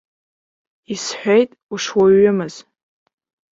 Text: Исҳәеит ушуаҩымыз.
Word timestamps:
Исҳәеит 0.93 1.51
ушуаҩымыз. 1.73 2.55